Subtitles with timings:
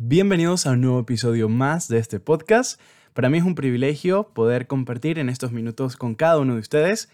[0.00, 2.80] Bienvenidos a un nuevo episodio más de este podcast.
[3.14, 7.08] Para mí es un privilegio poder compartir en estos minutos con cada uno de ustedes.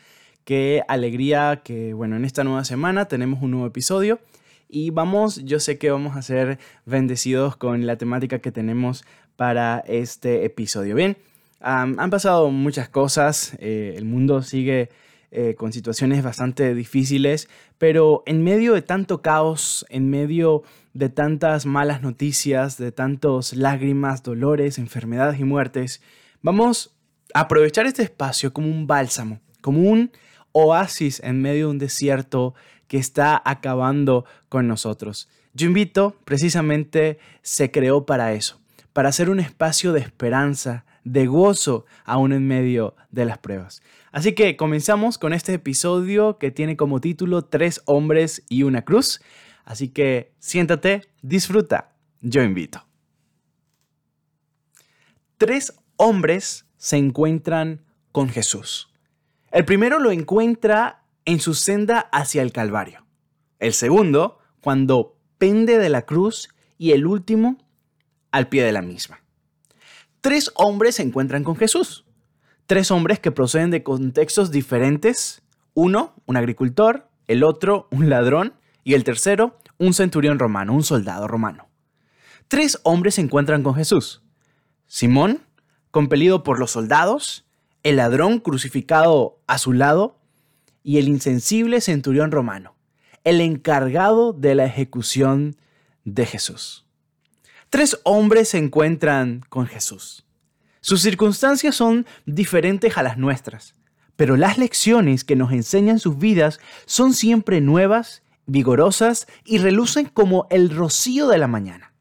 [0.45, 4.21] Qué alegría que, bueno, en esta nueva semana tenemos un nuevo episodio
[4.69, 9.07] y vamos, yo sé que vamos a ser bendecidos con la temática que tenemos
[9.37, 10.95] para este episodio.
[10.95, 11.16] Bien,
[11.61, 14.91] han pasado muchas cosas, eh, el mundo sigue
[15.30, 17.48] eh, con situaciones bastante difíciles,
[17.79, 20.64] pero en medio de tanto caos, en medio
[20.95, 26.01] de tantas malas noticias, de tantos lágrimas, dolores, enfermedades y muertes,
[26.41, 26.97] vamos
[27.35, 30.12] a aprovechar este espacio como un bálsamo, como un
[30.52, 32.55] oasis en medio de un desierto
[32.87, 35.29] que está acabando con nosotros.
[35.52, 38.61] Yo invito, precisamente se creó para eso,
[38.93, 43.83] para hacer un espacio de esperanza, de gozo, aún en medio de las pruebas.
[44.13, 49.21] Así que comenzamos con este episodio que tiene como título Tres hombres y una cruz.
[49.64, 52.84] Así que siéntate, disfruta, yo invito.
[55.38, 58.90] Tres hombres se encuentran con Jesús.
[59.51, 63.06] El primero lo encuentra en su senda hacia el Calvario.
[63.59, 66.49] El segundo, cuando pende de la cruz.
[66.76, 67.56] Y el último,
[68.32, 69.22] al pie de la misma.
[70.21, 72.04] Tres hombres se encuentran con Jesús.
[72.66, 75.43] Tres hombres que proceden de contextos diferentes.
[75.75, 78.54] Uno, un agricultor, el otro, un ladrón,
[78.84, 81.69] y el tercero, un centurión romano, un soldado romano.
[82.49, 84.22] Tres hombres se encuentran con Jesús.
[84.87, 85.41] Simón,
[85.91, 87.47] compelido por los soldados,
[87.82, 90.21] el ladrón crucificado a su lado
[90.82, 92.77] y el insensible centurión romano,
[93.25, 95.56] el encargado de la ejecución
[96.05, 96.87] de Jesús.
[97.71, 100.27] Tres hombres se encuentran con Jesús.
[100.81, 103.75] Sus circunstancias son diferentes a las nuestras,
[104.16, 110.47] pero las lecciones que nos enseñan sus vidas son siempre nuevas vigorosas y relucen como
[110.50, 111.92] el rocío de la mañana.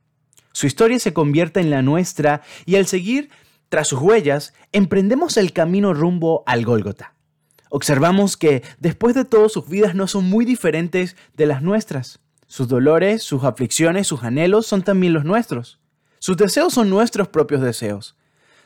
[0.52, 3.30] Su historia se convierte en la nuestra y al seguir
[3.73, 7.16] tras sus huellas, emprendemos el camino rumbo al Gólgota.
[7.71, 12.20] Observamos que después de todo sus vidas no son muy diferentes de las nuestras.
[12.45, 15.80] Sus dolores, sus aflicciones, sus anhelos son también los nuestros.
[16.20, 18.15] Sus deseos son nuestros propios deseos.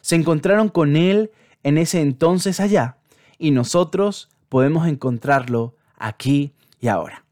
[0.02, 1.32] Se encontraron con Él
[1.64, 2.98] en ese entonces allá
[3.40, 6.52] y nosotros podemos encontrarlo aquí
[6.82, 7.24] y ahora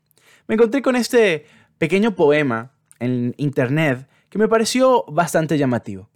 [0.47, 1.45] me encontré con este
[1.77, 6.09] pequeño poema en internet que me pareció bastante llamativo.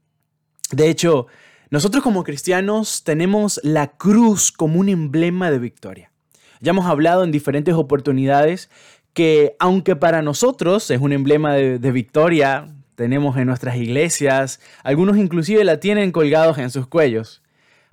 [0.71, 1.27] De hecho,
[1.71, 6.11] nosotros como cristianos tenemos la cruz como un emblema de victoria.
[6.61, 8.69] Ya hemos hablado en diferentes oportunidades
[9.13, 15.63] que aunque para nosotros es un emblema de, victoria, tenemos en nuestras iglesias, algunos inclusive
[15.63, 17.41] la tienen colgados en sus cuellos.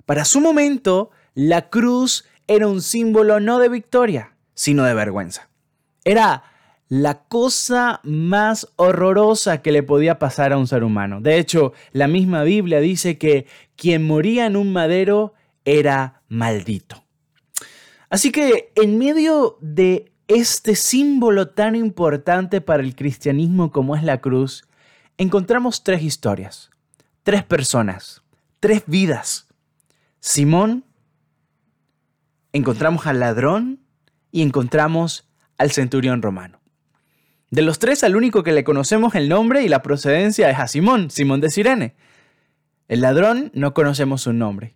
[0.05, 5.49] Para su momento, la cruz era un símbolo no de victoria, sino de vergüenza.
[6.07, 6.43] Era
[6.87, 11.19] la cosa más horrorosa que le podía pasar a un ser humano.
[11.19, 13.45] De hecho, la misma Biblia dice que
[13.75, 15.33] quien moría en un madero
[15.65, 17.03] era maldito.
[18.09, 24.21] Así que en medio de este símbolo tan importante para el cristianismo como es la
[24.21, 24.65] cruz,
[25.17, 26.69] encontramos tres historias,
[27.23, 28.21] tres personas,
[28.61, 29.47] tres vidas.
[30.21, 30.85] Simón,
[32.53, 33.81] encontramos al ladrón
[34.31, 35.26] y encontramos
[35.57, 36.59] al centurión romano.
[37.49, 40.67] De los tres, al único que le conocemos el nombre y la procedencia es a
[40.67, 41.95] Simón, Simón de Sirene.
[42.87, 44.75] El ladrón no conocemos su nombre.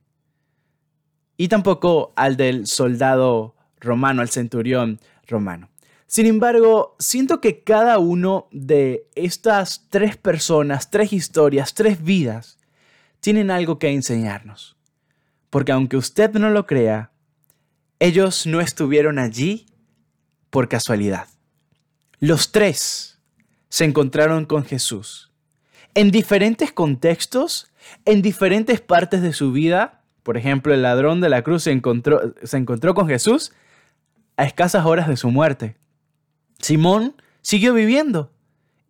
[1.35, 5.69] Y tampoco al del soldado romano, al centurión romano.
[6.07, 12.57] Sin embargo, siento que cada uno de estas tres personas, tres historias, tres vidas,
[13.21, 14.77] tienen algo que enseñarnos.
[15.49, 17.11] Porque aunque usted no lo crea,
[17.99, 19.67] ellos no estuvieron allí
[20.51, 21.27] por casualidad.
[22.19, 23.19] Los tres
[23.69, 25.31] se encontraron con Jesús
[25.95, 27.71] en diferentes contextos,
[28.05, 30.03] en diferentes partes de su vida.
[30.23, 33.51] Por ejemplo, el ladrón de la cruz se encontró, se encontró con Jesús
[34.37, 35.75] a escasas horas de su muerte.
[36.59, 38.31] Simón siguió viviendo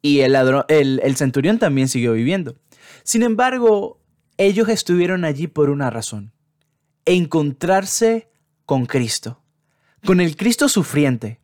[0.02, 2.56] y el, ladrón, el, el centurión también siguió viviendo.
[3.04, 4.00] Sin embargo,
[4.38, 6.34] ellos estuvieron allí por una razón,
[7.06, 8.30] encontrarse
[8.66, 9.42] con Cristo,
[10.06, 11.41] con el Cristo sufriente,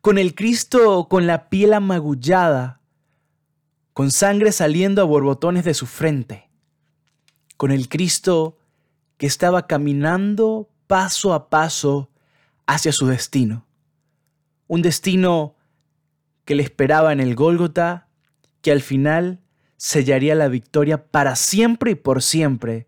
[0.00, 2.80] con el Cristo con la piel amagullada,
[3.92, 6.48] con sangre saliendo a borbotones de su frente,
[7.56, 8.58] con el Cristo
[9.18, 12.10] que estaba caminando paso a paso
[12.66, 13.66] hacia su destino,
[14.66, 15.56] un destino
[16.44, 18.08] que le esperaba en el Gólgota,
[18.62, 19.40] que al final
[19.76, 22.86] sellaría la victoria para siempre y por siempre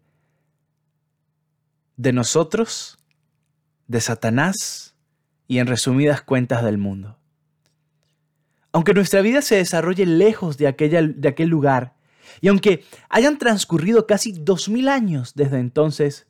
[1.97, 2.99] de nosotros,
[3.87, 4.92] de Satanás,
[5.53, 7.19] y en resumidas cuentas del mundo.
[8.73, 11.95] Aunque nuestra vida se desarrolle lejos de, aquella, de aquel lugar,
[12.41, 16.27] Y aunque hayan transcurrido casi dos mil años desde entonces,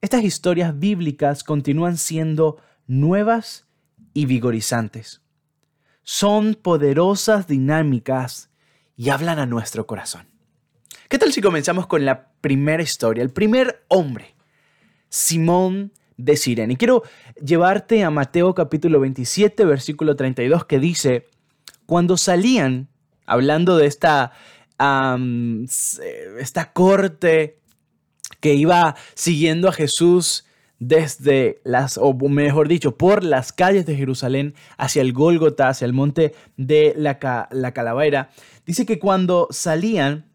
[0.00, 3.66] estas historias bíblicas continúan siendo nuevas
[4.14, 5.22] y vigorizantes.
[6.04, 8.48] Son poderosas dinámicas
[8.96, 10.28] y hablan a nuestro corazón.
[11.08, 14.36] ¿Qué tal si comenzamos con la primera historia, el primer hombre,
[15.08, 16.74] Simón de Sirene?
[16.74, 17.02] Y quiero
[17.44, 21.26] llevarte a Mateo capítulo 27, versículo 32, que dice,
[21.86, 22.88] cuando salían,
[23.26, 24.32] hablando de esta,
[26.38, 27.60] esta corte
[28.40, 30.44] que iba siguiendo a Jesús
[30.78, 35.92] desde las, o mejor dicho, por las calles de Jerusalén hacia el Gólgota, hacia el
[35.92, 38.30] monte de la, la Calavera,
[38.66, 40.26] dice que cuando salían,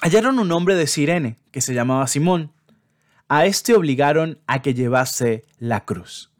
[0.00, 2.52] hallaron un hombre de Sirene que se llamaba Simón.
[3.28, 6.32] A este obligaron a que llevase la cruz.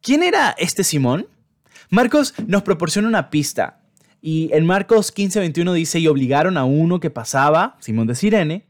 [0.00, 1.28] ¿Quién era este Simón?
[1.90, 3.80] Marcos nos proporciona una pista.
[4.20, 8.66] Y en Marcos 15:21 dice, y obligaron a uno que pasaba, Simón de Sirene,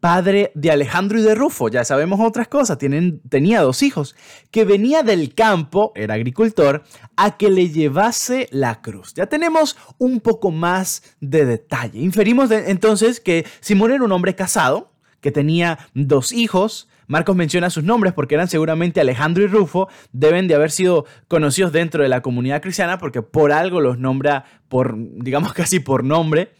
[0.00, 4.14] padre de Alejandro y de Rufo, ya sabemos otras cosas, Tienen, tenía dos hijos,
[4.50, 6.84] que venía del campo, era agricultor,
[7.16, 9.14] a que le llevase la cruz.
[9.14, 12.00] Ya tenemos un poco más de detalle.
[12.00, 14.92] Inferimos entonces que Simón era un hombre casado,
[15.26, 20.46] que tenía dos hijos, Marcos menciona sus nombres porque eran seguramente Alejandro y Rufo, deben
[20.46, 24.94] de haber sido conocidos dentro de la comunidad cristiana porque por algo los nombra por,
[24.96, 26.52] digamos casi por nombre.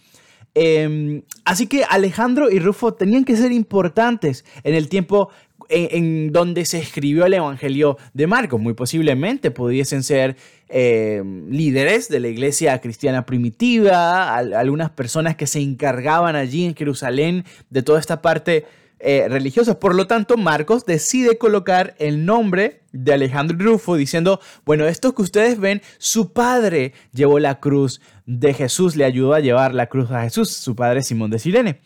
[0.56, 5.30] Em, así que Alejandro y Rufo tenían que ser importantes en el tiempo
[5.68, 8.60] en, donde se escribió el Evangelio de Marcos.
[8.60, 10.36] Muy posiblemente pudiesen ser
[10.68, 17.44] em, líderes de la iglesia cristiana primitiva, algunas personas que se encargaban allí en Jerusalén
[17.70, 18.64] de toda esta parte
[18.98, 19.78] eh, religiosa.
[19.78, 25.20] Por lo tanto, Marcos decide colocar el nombre de Alejandro Rufo diciendo, bueno, esto que
[25.20, 30.10] ustedes ven, su padre llevó la cruz de Jesús, le ayudó a llevar la cruz
[30.10, 31.80] a Jesús, su padre Simón de Sirene.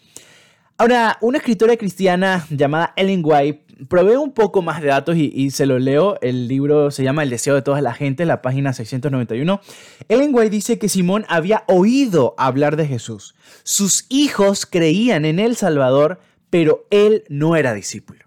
[0.79, 5.67] Ahora, una escritora cristiana llamada Ellen White provee un poco más de datos y, se
[5.67, 6.19] lo leo.
[6.21, 9.61] El libro se llama El deseo de toda la gente, la página 691.
[10.09, 13.35] Ellen White dice que Simón había oído hablar de Jesús.
[13.63, 18.25] Sus hijos creían en el Salvador, pero él no era discípulo.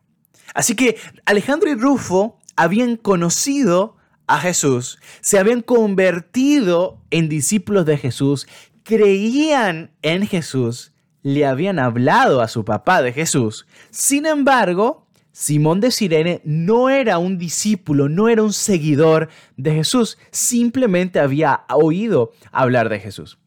[0.54, 3.98] Así que Alejandro y Rufo habían conocido
[4.28, 8.48] a Jesús, se habían convertido en discípulos de Jesús,
[8.84, 13.66] creían en Jesús, le habían hablado a su papá de Jesús.
[13.90, 15.03] Sin embargo,
[15.34, 21.64] Simón de Sirene no era un discípulo, no era un seguidor de Jesús, simplemente había
[21.70, 23.40] oído hablar de Jesús.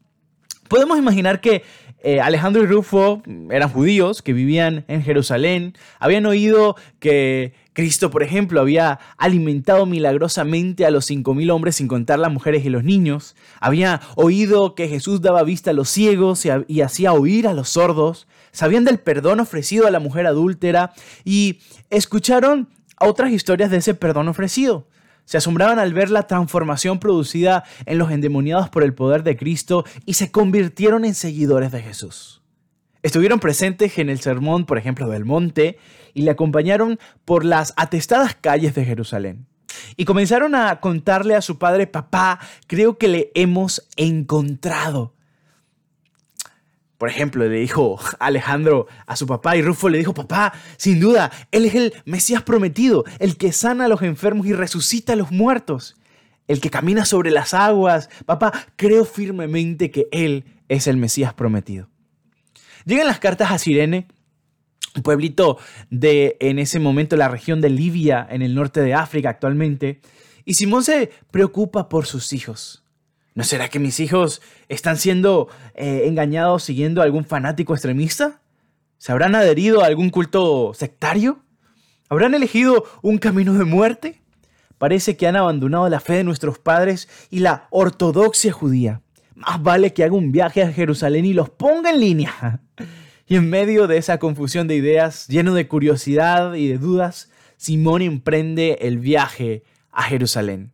[0.67, 1.63] Podemos imaginar que
[2.03, 8.21] eh, Alejandro y Rufo eran judíos que vivían en Jerusalén, habían oído que Cristo, por
[8.21, 12.83] ejemplo, había alimentado milagrosamente a los cinco mil hombres sin contar las mujeres y los
[12.83, 17.69] niños, había oído que Jesús daba vista a los ciegos y hacía oír a los
[17.69, 20.91] sordos, sabían del perdón ofrecido a la mujer adúltera
[21.23, 21.59] y
[21.91, 22.69] escucharon
[22.99, 24.87] otras historias de ese perdón ofrecido.
[25.25, 29.85] Se asombraban al ver la transformación producida en los endemoniados por el poder de Cristo
[30.07, 32.41] y se convirtieron en seguidores de Jesús.
[33.03, 35.77] Estuvieron presentes en el sermón, por ejemplo, del monte
[36.15, 39.45] y le acompañaron por las atestadas calles de Jerusalén.
[39.97, 45.13] Y comenzaron a contarle a su padre, papá, creo que le hemos encontrado.
[46.97, 51.31] Por ejemplo, le dijo Alejandro a su papá y Rufo le dijo, papá, sin duda,
[51.51, 55.31] Él es el Mesías prometido, el que sana a los enfermos y resucita a los
[55.31, 55.95] muertos,
[56.47, 58.09] el que camina sobre las aguas.
[58.25, 61.89] Papá, creo firmemente que Él es el Mesías prometido.
[62.85, 64.07] Llegan las cartas a Sirene,
[64.95, 65.57] un pueblito
[65.89, 70.01] de en ese momento la región de Libia, en el norte de África actualmente,
[70.45, 72.86] y Simón se preocupa por sus hijos.
[73.37, 78.41] ¿No será que mis hijos están siendo eh, engañados siguiendo a algún fanático extremista?
[78.97, 81.37] ¿Se habrán adherido a algún culto sectario?
[82.09, 84.23] ¿Habrán elegido un camino de muerte?
[84.79, 89.01] Parece que han abandonado la fe de nuestros padres y la ortodoxia judía.
[89.35, 92.61] Más vale que haga un viaje a Jerusalén y los ponga en línea.
[93.27, 98.01] Y en medio de esa confusión de ideas, lleno de curiosidad y de dudas, Simón
[98.01, 100.71] emprende el viaje a Jerusalén.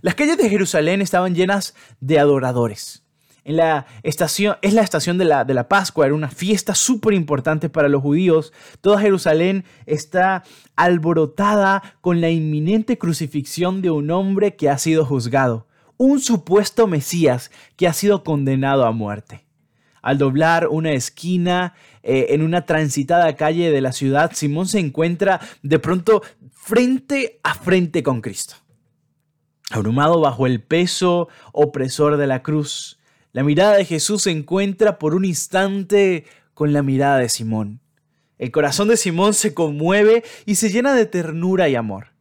[0.00, 3.04] Las calles de Jerusalén estaban llenas de adoradores.
[3.44, 7.14] En la estación, es la estación de la, de la Pascua, era una fiesta súper
[7.14, 8.52] importante para los judíos.
[8.82, 10.44] Toda Jerusalén está
[10.76, 15.66] alborotada con la inminente crucifixión de un hombre que ha sido juzgado,
[15.96, 19.46] un supuesto Mesías que ha sido condenado a muerte.
[20.02, 25.40] Al doblar una esquina eh, en una transitada calle de la ciudad, Simón se encuentra
[25.62, 28.56] de pronto frente a frente con Cristo.
[29.70, 32.98] Abrumado bajo el peso opresor de la cruz,
[33.32, 37.80] La mirada de Jesús se encuentra por un instante con la mirada de Simón.
[38.38, 42.14] El corazón de Simón se conmueve y se llena de ternura y amor.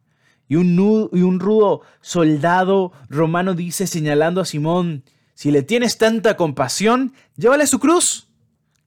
[0.50, 6.36] Y un, y un rudo soldado romano dice señalando a Simón, si le tienes tanta
[6.36, 8.28] compasión, llévale su cruz,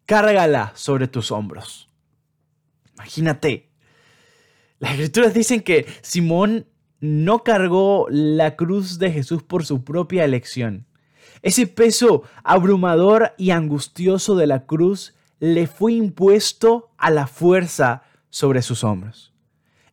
[0.05, 1.89] cárgala sobre tus hombros.
[2.95, 3.71] Imagínate.
[4.79, 6.67] Las escrituras dicen que Simón
[7.01, 10.87] no cargó la cruz de Jesús por su propia elección.
[11.43, 18.63] Ese peso abrumador y angustioso de la cruz le fue impuesto a la fuerza sobre
[18.63, 19.33] sus hombros.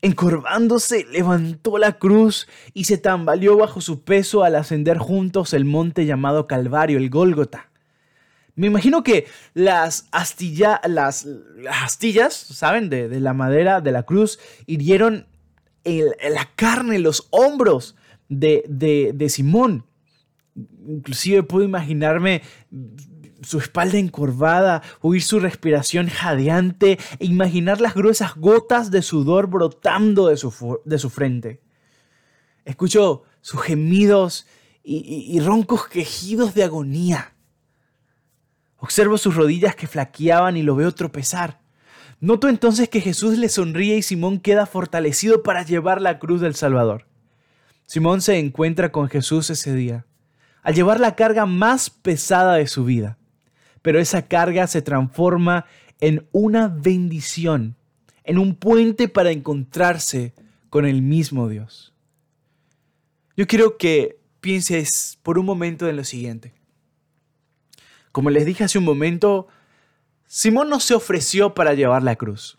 [0.01, 6.05] Encorvándose, levantó la cruz y se tambaleó bajo su peso al ascender juntos el monte
[6.05, 7.69] llamado Calvario, el Gólgota.
[8.55, 10.09] Me imagino que las,
[10.87, 11.27] las,
[11.69, 12.89] astillas, ¿saben?
[12.89, 15.27] De, la madera de la cruz hirieron
[15.87, 17.95] la carne, los hombros
[18.29, 19.85] de, de, de Simón.
[20.87, 22.41] Inclusive puedo imaginarme
[23.41, 30.27] su espalda encorvada, oír su respiración jadeante e imaginar las gruesas gotas de sudor brotando
[30.27, 31.61] de su, de su frente.
[32.65, 34.47] Escucho sus gemidos
[34.83, 37.33] y, roncos quejidos de agonía.
[38.77, 41.59] Observo sus rodillas que flaqueaban y lo veo tropezar.
[42.19, 46.55] Noto entonces que Jesús le sonríe y Simón queda fortalecido para llevar la cruz del
[46.55, 47.05] Salvador.
[47.85, 50.05] Simón se encuentra con Jesús ese día,
[50.63, 53.17] al llevar la carga más pesada de su vida
[53.87, 55.65] pero esa carga se transforma
[56.01, 57.77] en una bendición,
[58.25, 60.33] en un puente para encontrarse
[60.69, 61.93] con el mismo Dios.
[63.37, 66.53] Yo quiero que pienses por un momento en lo siguiente.
[68.11, 69.47] Como les dije hace un momento,
[70.27, 72.57] Simón no se ofreció para llevar la cruz.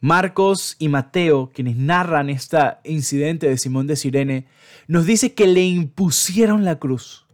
[0.00, 4.46] Marcos y Mateo, quienes narran este incidente de Simón de Sirene,
[4.86, 7.26] nos dice que le impusieron la cruz.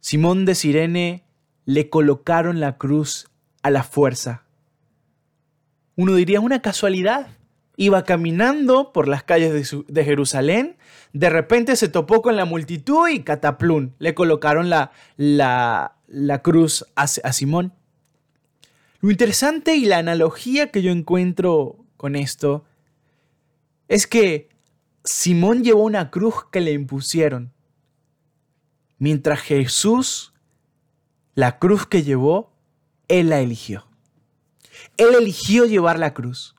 [0.00, 1.24] Simón de Sirene
[1.66, 3.30] le colocaron la cruz
[3.62, 4.42] a la fuerza.
[5.94, 7.28] Uno diría una casualidad.
[7.76, 10.76] Iba caminando por las calles de, Jerusalén,
[11.12, 16.86] de repente se topó con la multitud y cataplún, le colocaron la, la, la cruz
[16.96, 17.72] a Simón.
[19.04, 22.64] Lo interesante y la analogía que yo encuentro con esto
[23.86, 24.48] es que
[25.04, 27.52] Simón llevó una cruz que le impusieron,
[28.96, 30.32] mientras Jesús
[31.34, 32.56] la cruz que llevó,
[33.08, 33.86] Él la eligió.
[34.96, 36.54] Él eligió llevar la cruz.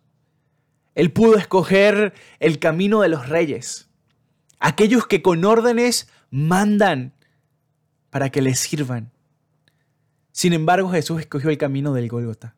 [0.93, 3.89] Él pudo escoger el camino de los reyes,
[4.59, 7.15] aquellos que con órdenes mandan
[8.11, 9.14] para que les sirvan.
[10.35, 12.55] Sin embargo, Jesús escogió el camino del Gólgota,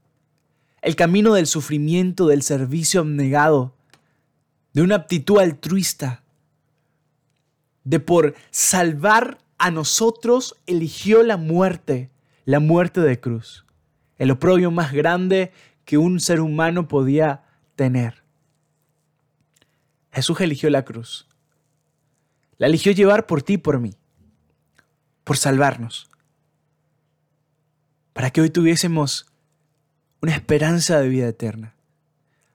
[0.81, 3.75] el camino del sufrimiento, del servicio abnegado,
[4.74, 6.24] de una aptitud altruista,
[7.84, 12.10] de por salvar a nosotros eligió la muerte,
[12.46, 13.63] la muerte de cruz,
[14.17, 15.51] el oprobio más grande
[15.86, 17.43] que un ser humano podía
[17.75, 18.24] tener.
[20.12, 21.27] Jesús eligió la cruz.
[22.57, 23.93] La eligió llevar por ti y por mí,
[25.24, 26.10] por salvarnos,
[28.18, 29.28] para que hoy tuviésemos
[30.24, 31.76] una esperanza de vida eterna.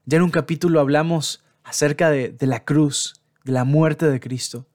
[0.06, 4.66] Ya en un capítulo hablamos acerca de, la cruz, de la muerte de Cristo.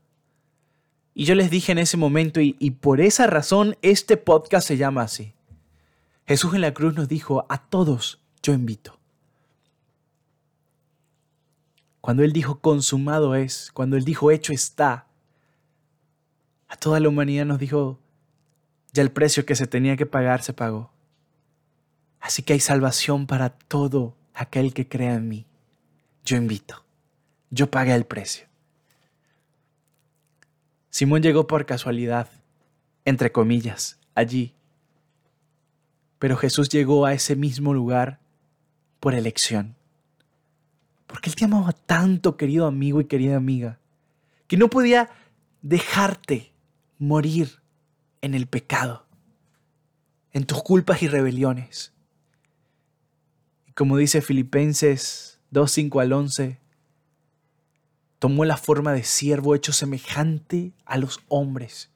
[1.14, 5.02] Y yo les dije en ese momento, y, por esa razón este podcast se llama
[5.02, 5.34] así.
[6.26, 8.98] Jesús en la cruz nos dijo, a todos yo invito.
[12.00, 15.06] Cuando Él dijo, consumado es, cuando Él dijo, hecho está,
[16.70, 18.00] a toda la humanidad nos dijo,
[18.98, 20.92] ya el precio que se tenía que pagar se pagó.
[22.20, 25.46] Así que hay salvación para todo aquel que crea en mí.
[26.26, 26.84] Yo invito.
[27.52, 28.48] Yo pagué el precio.
[30.90, 32.28] Simón llegó por casualidad,
[33.06, 34.56] entre comillas, allí.
[36.18, 38.20] Pero Jesús llegó a ese mismo lugar
[39.00, 39.76] por elección.
[41.06, 43.78] Porque Él te amaba tanto, querido amigo y querida amiga,
[44.48, 45.12] que no podía
[45.62, 46.52] dejarte
[46.98, 47.62] morir
[48.22, 49.06] en el pecado,
[50.32, 51.94] en tus culpas y rebeliones.
[53.74, 56.60] Como dice Filipenses 2, 5 al 11,
[58.20, 61.92] tomó la forma de siervo hecho semejante a los hombres,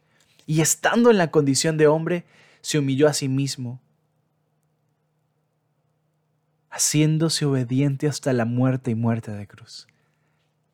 [0.45, 2.25] y estando en la condición de hombre,
[2.61, 3.81] se humilló a sí mismo,
[6.69, 9.87] haciéndose obediente hasta la muerte y muerte de cruz.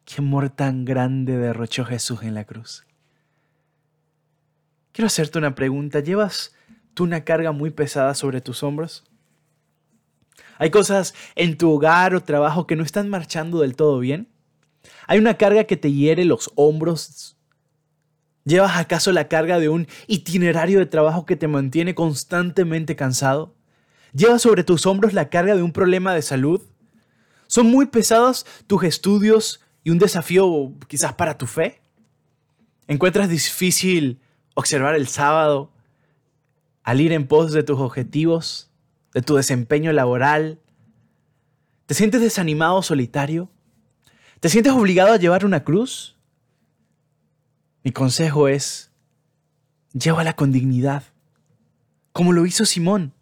[0.05, 2.86] Qué amor tan grande derrochó Jesús en la cruz.
[4.97, 5.99] Quiero hacerte una pregunta.
[5.99, 6.55] ¿Llevas
[6.95, 9.03] tú una carga muy pesada sobre tus hombros?
[10.57, 14.27] ¿Hay cosas en tu hogar o trabajo que no están marchando del todo bien?
[15.05, 17.37] Hay una carga que te hiere los hombros
[18.43, 23.53] ¿Llevas acaso la carga de un itinerario de trabajo que te mantiene constantemente cansado?
[24.13, 26.63] ¿Llevas sobre tus hombros la carga de un problema de salud?
[27.45, 31.83] ¿Son muy pesados tus estudios y un desafío quizás para tu fe?
[32.87, 34.21] ¿Encuentras difícil
[34.57, 35.71] observar el sábado
[36.81, 38.71] al ir en pos de tus objetivos,
[39.13, 40.59] de tu desempeño laboral?
[41.85, 43.51] ¿Te sientes desanimado solitario?
[44.39, 46.17] ¿Te sientes obligado a llevar una cruz?
[47.83, 48.91] Mi consejo es,
[49.93, 51.03] llévala con dignidad,
[52.11, 53.13] como lo hizo Simón.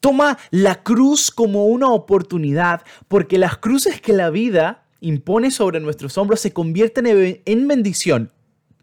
[0.00, 6.18] Toma la cruz como una oportunidad, porque las cruces que la vida impone sobre nuestros
[6.18, 8.32] hombros se convierten en bendición.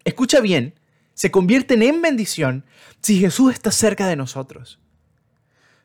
[0.06, 0.76] Escucha bien,
[1.16, 2.66] se convierten en bendición
[3.02, 4.80] si Jesús está cerca de nosotros.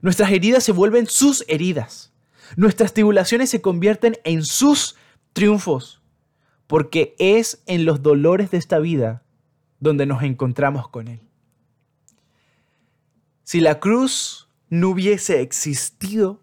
[0.02, 2.12] Nuestras heridas se vuelven sus heridas.
[2.56, 4.96] Nuestras tribulaciones se convierten en sus
[5.32, 6.02] triunfos
[6.66, 9.22] porque es en los dolores de esta vida
[9.78, 11.20] donde nos encontramos con Él.
[13.44, 16.40] Si la cruz no hubiese existido,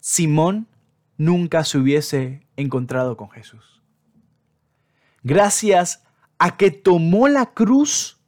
[0.00, 0.68] Simón
[1.16, 3.82] nunca se hubiese encontrado con Jesús.
[5.22, 6.02] Gracias
[6.42, 8.18] a que tomó la cruz,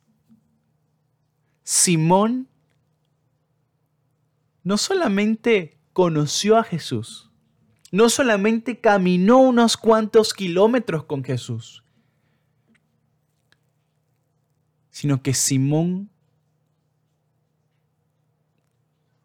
[1.62, 2.46] Simón
[4.62, 7.30] no solamente conoció a Jesús,
[7.90, 11.84] no solamente caminó unos cuantos kilómetros con Jesús,
[14.90, 16.10] sino que Simón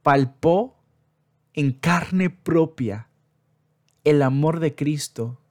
[0.01, 0.81] palpó
[1.51, 3.09] en carne propia
[4.05, 5.41] el amor de Cristo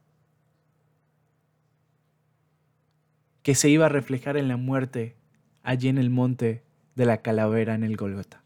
[3.46, 5.14] que se iba a reflejar en la muerte
[5.62, 6.64] allí en el monte
[6.96, 8.42] de la calavera en el Golgota.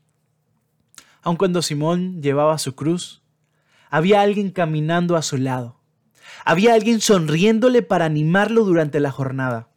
[1.22, 3.22] Aun cuando Simón llevaba su cruz,
[3.88, 5.80] había alguien caminando a su lado.
[6.44, 9.70] Había alguien sonriéndole para animarlo durante la jornada.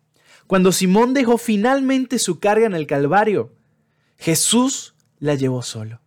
[0.45, 3.55] Cuando Simón dejó finalmente su carga en el Calvario,
[4.17, 6.01] Jesús la llevó solo.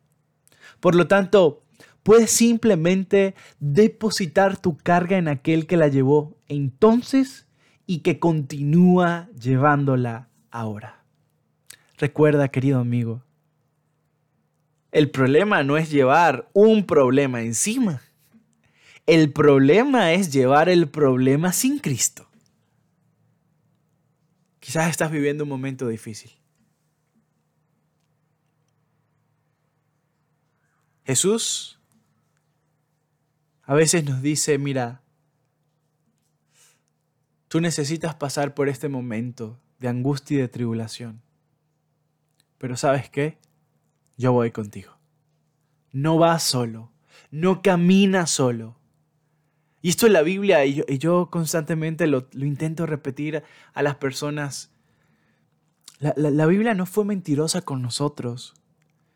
[0.78, 1.64] Por lo tanto,
[2.02, 7.45] puedes simplemente depositar tu carga en aquel que la llevó entonces
[7.86, 11.04] y que continúa llevándola ahora.
[11.98, 13.22] Recuerda, querido amigo,
[14.90, 18.02] el problema no es llevar un problema encima.
[19.06, 22.28] El problema es llevar el problema sin Cristo.
[24.58, 26.32] Quizás estás viviendo un momento difícil.
[31.04, 31.78] Jesús
[33.62, 35.02] a veces nos dice, mira,
[37.56, 41.22] tú necesitas pasar por este momento de angustia y de tribulación.
[42.58, 43.38] Pero ¿sabes qué?
[44.18, 44.92] yo voy contigo.
[45.90, 46.92] No vas solo,
[47.30, 48.76] no caminas solo.
[49.80, 53.42] Y esto es la Biblia y yo, constantemente lo, intento repetir
[53.72, 54.70] a las personas.
[55.98, 58.52] la Biblia no fue mentirosa con nosotros.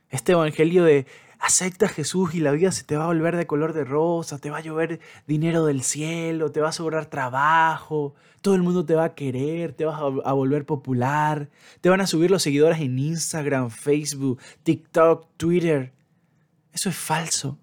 [0.09, 1.05] Este evangelio de
[1.40, 4.38] acepta a Jesús y la vida se te va a volver de color de rosa,
[4.38, 8.85] te va a llover dinero del cielo, te va a sobrar trabajo, todo el mundo
[8.85, 11.48] te va a querer, te vas a, volver popular,
[11.81, 15.92] te van a subir los seguidores en Instagram, Facebook, TikTok, Twitter.
[16.72, 17.59] Eso es falso.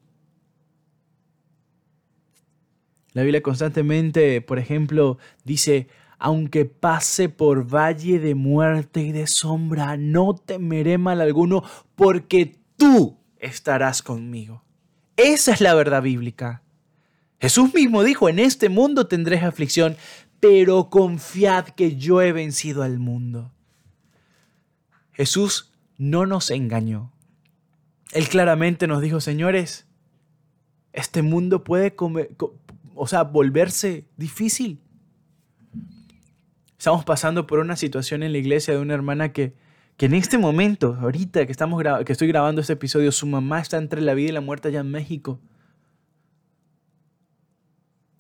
[3.14, 5.88] La Biblia constantemente, por ejemplo, dice,
[6.20, 11.64] aunque pase por valle de muerte y de sombra, no temeré mal alguno,
[11.96, 14.64] porque tú estarás conmigo.
[15.16, 16.62] Esa es la verdad bíblica.
[17.40, 19.96] Jesús mismo dijo, en este mundo tendréis aflicción,
[20.40, 23.52] pero confiad que yo he vencido al mundo.
[25.14, 27.12] Jesús no nos engañó.
[28.12, 29.88] Él claramente nos dijo, señores,
[30.94, 31.96] este mundo puede
[32.96, 34.80] o sea, volverse difícil.
[36.78, 39.56] Estamos pasando por una situación en la iglesia de una hermana que
[39.98, 43.78] que en este momento, ahorita que, estamos que estoy grabando este episodio, su mamá está
[43.78, 45.42] entre la vida y la muerte allá en México.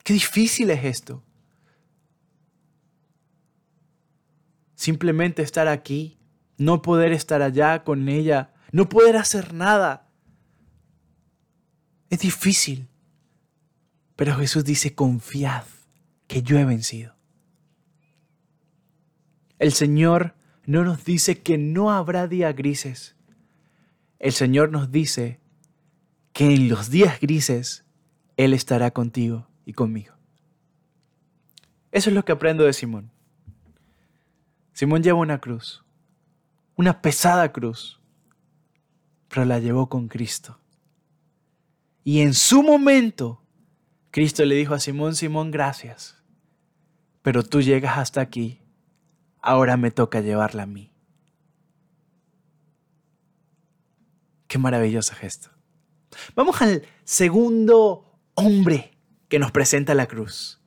[0.03, 1.23] Qué difícil es esto.
[4.73, 6.17] Simplemente estar aquí,
[6.57, 10.09] no poder estar allá con ella, no poder hacer nada.
[12.09, 12.89] Es difícil.
[14.15, 15.65] Pero Jesús dice, confiad
[16.25, 17.15] que yo he vencido.
[19.59, 20.33] El Señor
[20.67, 23.15] no nos dice que no habrá días grises.
[24.19, 25.39] El Señor nos dice
[26.33, 27.85] que en los días grises
[28.35, 30.13] Él estará contigo y conmigo.
[31.93, 33.09] Eso es lo que aprendo de Simón.
[34.73, 35.85] Simón lleva una cruz,
[36.75, 38.01] una pesada cruz,
[39.29, 40.59] pero la llevó con Cristo.
[42.03, 43.41] Y en su momento,
[44.11, 46.21] Cristo le dijo a Simón, Simón, gracias,
[47.21, 48.59] pero tú llegas hasta aquí
[49.47, 50.91] ahora me toca llevarla a mí.
[54.47, 55.49] Qué maravilloso gesto.
[56.35, 58.91] Vamos al segundo hombre
[59.29, 60.59] que nos presenta la cruz.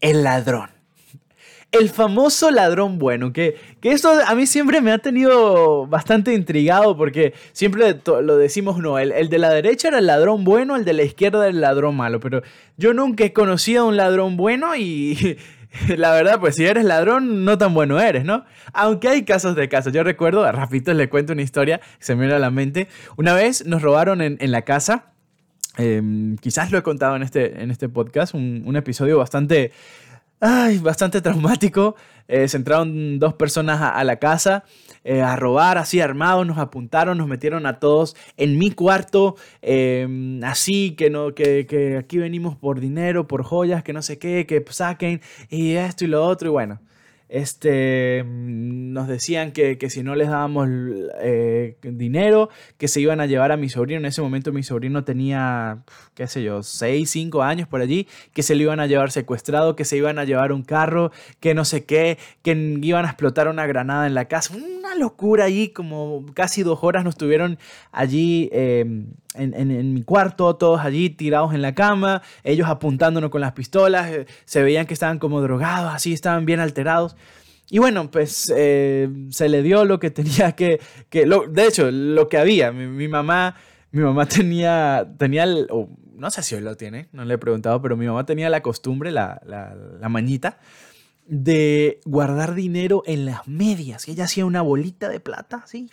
[0.00, 0.70] El ladrón.
[1.72, 7.34] El famoso ladrón bueno, que, que a mí siempre me ha tenido bastante intrigado porque
[7.52, 10.92] siempre lo decimos, no, el, el de la derecha era el ladrón bueno, el de
[10.92, 12.42] la izquierda era el ladrón malo, pero
[12.76, 15.38] yo nunca he conocido a un ladrón bueno y
[15.96, 18.44] la verdad, pues si eres ladrón, no tan bueno eres, ¿no?
[18.72, 19.92] Aunque hay casos de casos.
[19.92, 22.88] Yo recuerdo, a Rafito le cuento una historia se me viene a la mente.
[23.16, 25.12] Una vez nos robaron en, en la casa.
[25.76, 29.72] Em, quizás lo he contado en este, en este podcast, un, un episodio bastante
[30.40, 31.96] ay, bastante traumático.
[32.28, 34.64] Eh, se entraron dos personas a, la casa
[35.04, 40.42] eh, a robar, así armados, nos apuntaron, nos metieron a todos en mi cuarto, em,
[40.42, 44.44] así que, no, que, que, aquí venimos por dinero, por joyas, que no sé qué,
[44.44, 45.20] que saquen
[45.50, 46.80] y esto y lo otro, y bueno
[47.28, 50.68] este, nos decían que, si no les dábamos
[51.20, 53.98] eh, dinero, que se iban a llevar a mi sobrino.
[53.98, 55.82] En ese momento mi sobrino tenía,
[56.14, 59.76] qué sé yo, 6, 5 años por allí, que se lo iban a llevar secuestrado,
[59.76, 61.10] que se iban a llevar un carro,
[61.40, 64.54] que no sé qué, que iban a explotar una granada en la casa.
[64.56, 67.58] Una locura allí, como casi dos horas nos tuvieron
[67.92, 68.48] allí.
[68.52, 74.10] Em, en, mi cuarto, todos allí tirados en la cama, ellos apuntándonos con las pistolas,
[74.10, 77.16] eh, se veían que estaban como drogados, así estaban bien alterados.
[77.68, 81.90] Y bueno, pues eh, se le dio lo que tenía que, que lo, de hecho,
[81.90, 82.72] lo que había.
[82.72, 83.56] Mi, mamá,
[83.90, 87.96] mi mamá tenía, tenía no sé si hoy lo tiene, no le he preguntado, pero
[87.96, 90.58] mi mamá tenía la costumbre, la, la, la mañita,
[91.26, 94.08] de guardar dinero en las medias.
[94.08, 95.90] Ella hacía una bolita de plata, así,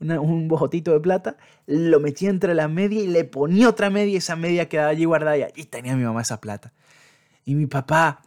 [0.00, 4.16] un bojotito de plata, lo metía entre la media y le ponía otra media y
[4.16, 6.72] esa media quedaba allí guardada y allí tenía mi mamá esa plata.
[7.44, 8.22] Y mi papá,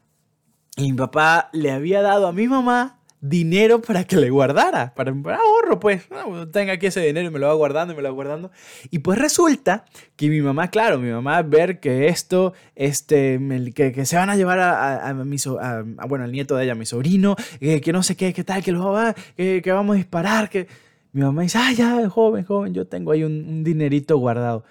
[0.75, 5.12] y mi papá le había dado a mi mamá dinero para que le guardara, para,
[5.12, 6.07] ahorro, pues,
[6.51, 8.51] tenga aquí ese dinero y me lo va guardando y me lo va guardando.
[8.89, 13.39] Y pues resulta que mi mamá, claro, mi mamá ver que esto, este,
[13.75, 16.73] que, que se van a llevar a, a, mi, a, bueno, al nieto de ella,
[16.73, 19.97] mi sobrino, eh, que no sé qué, qué tal, que lo va, que vamos a
[19.97, 20.67] disparar, que
[21.13, 24.63] mi mamá dice, ah, ya, joven, joven, yo tengo ahí un, dinerito guardado.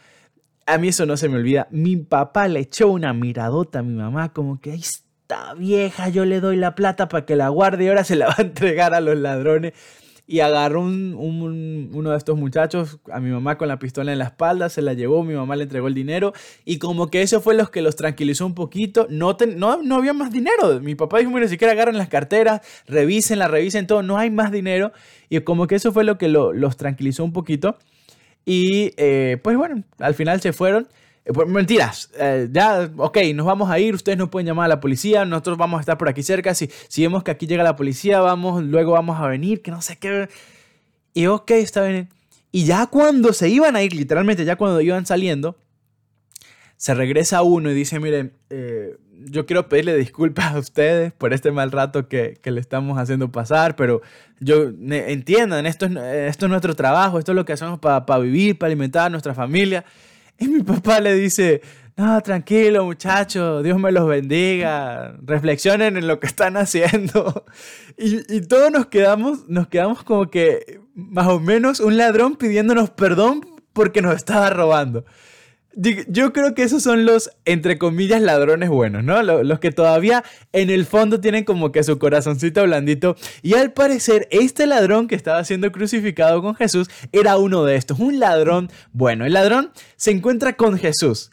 [0.66, 1.68] A mí eso no se me olvida.
[1.70, 6.24] Mi papá le echó una miradota a mi mamá, como que ahí está vieja, yo
[6.24, 8.94] le doy la plata para que la guarde y ahora se la va a entregar
[8.94, 9.74] a los ladrones
[10.30, 14.26] y agarró un, uno de estos muchachos a mi mamá con la pistola en la
[14.26, 16.32] espalda, se la llevó, mi mamá le entregó el dinero
[16.64, 19.08] y como que eso fue lo que los tranquilizó un poquito.
[19.10, 20.78] No, no, no había más dinero.
[20.80, 24.30] Mi papá dijo, mira, si siquiera agarren las carteras, revisen, la revisen todo, no hay
[24.30, 24.92] más dinero.
[25.28, 27.76] Y como que eso fue lo que los tranquilizó un poquito.
[28.44, 30.86] Y eh, pues bueno, al final se fueron.
[31.24, 34.68] Eh, pues, mentiras, eh, ya, ok, nos vamos a ir, ustedes no pueden llamar a
[34.68, 37.62] la policía, nosotros vamos a estar por aquí cerca, si, si vemos que aquí llega
[37.62, 40.28] la policía, vamos, luego vamos a venir, que no sé qué.
[41.12, 42.08] Y ok, está bien.
[42.52, 45.56] Y ya cuando se iban a ir, literalmente, ya cuando iban saliendo,
[46.76, 51.52] se regresa uno y dice, miren, eh, yo quiero pedirle disculpas a ustedes por este
[51.52, 54.00] mal rato que, que le estamos haciendo pasar, pero
[54.40, 58.58] yo entiendan, esto es, esto es nuestro trabajo, esto es lo que hacemos para vivir,
[58.58, 59.84] para alimentar a nuestra familia.
[60.40, 61.60] Y mi papá le dice,
[61.96, 67.44] no, tranquilo muchachos, Dios me los bendiga, reflexionen en lo que están haciendo.
[68.02, 72.88] Y, y, todos nos quedamos, nos quedamos como que más o menos un ladrón pidiéndonos
[72.88, 75.04] perdón porque nos estaba robando.
[75.74, 79.22] Yo creo que esos son los, entre comillas, ladrones buenos, ¿no?
[79.22, 83.16] Los que todavía en el fondo tienen como que su corazoncito blandito.
[83.42, 88.00] Y al parecer, este ladrón que estaba siendo crucificado con Jesús era uno de estos,
[88.00, 89.26] un ladrón bueno.
[89.26, 91.30] El ladrón se encuentra con Jesús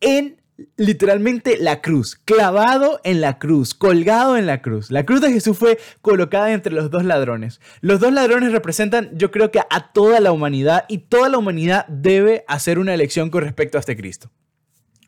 [0.00, 0.37] en
[0.76, 4.90] literalmente la cruz, clavado en la cruz, colgado en la cruz.
[4.90, 7.60] La cruz de Jesús fue colocada entre los dos ladrones.
[7.80, 11.86] Los dos ladrones representan, yo creo que a toda la humanidad y toda la humanidad
[11.88, 14.30] debe hacer una elección con respecto a este Cristo.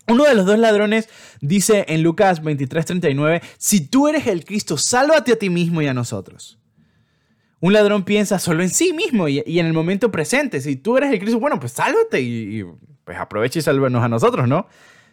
[0.07, 1.09] Uno de los dos ladrones
[1.41, 5.93] dice en Lucas 23:39, si tú eres el Cristo, sálvate a ti mismo y a
[5.93, 6.59] nosotros.
[7.59, 10.61] Un ladrón piensa solo en sí mismo y, en el momento presente.
[10.61, 12.65] Si tú eres el Cristo, bueno, pues sálvate y, y
[13.03, 14.67] pues aprovecha y sálvanos a nosotros, ¿no?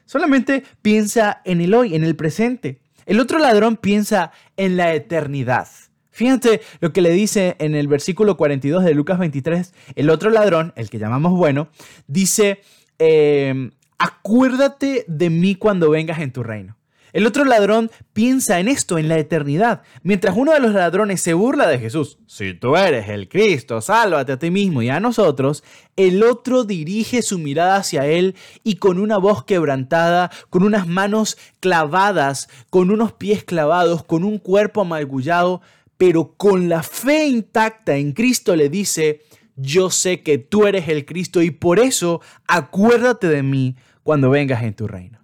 [0.08, 2.80] Solamente piensa en el hoy, en el presente.
[3.04, 5.68] El otro ladrón piensa en la eternidad.
[6.10, 9.74] Fíjate lo que le dice en el versículo 42 de Lucas 23.
[9.96, 11.68] El otro ladrón, el que llamamos bueno,
[12.06, 12.62] dice,
[12.98, 16.77] eh, acuérdate de mí cuando vengas en tu reino.
[17.12, 21.34] El otro ladrón piensa en esto, en la eternidad, mientras uno de los ladrones se
[21.34, 22.18] burla de Jesús.
[22.26, 25.64] Si tú eres el Cristo, sálvate a ti mismo y a nosotros.
[25.96, 31.38] El otro dirige su mirada hacia él y con una voz quebrantada, con unas manos
[31.60, 35.60] clavadas, con unos pies clavados, con un cuerpo amargullado,
[35.96, 39.22] pero con la fe intacta en Cristo le dice,
[39.56, 44.62] yo sé que tú eres el Cristo y por eso acuérdate de mí cuando vengas
[44.62, 45.17] en tu reino.